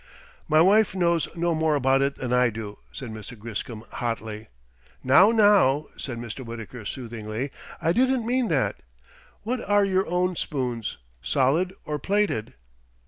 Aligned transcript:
"My 0.47 0.61
wife 0.61 0.95
knows 0.95 1.27
no 1.35 1.53
more 1.53 1.75
about 1.75 2.01
it 2.01 2.15
than 2.15 2.33
I 2.33 2.49
do," 2.49 2.79
said 2.91 3.11
Mr. 3.11 3.37
Griscom 3.37 3.83
hotly. 3.91 4.47
"Now, 5.03 5.29
now," 5.29 5.89
said 5.95 6.17
Mr. 6.17 6.43
Wittaker 6.43 6.85
soothingly. 6.85 7.51
"I 7.79 7.93
didn't 7.93 8.25
mean 8.25 8.47
that. 8.47 8.77
What 9.43 9.63
are 9.63 9.85
your 9.85 10.07
own 10.09 10.35
spoons, 10.37 10.97
solid 11.21 11.75
or 11.85 11.99
plated?" 11.99 12.55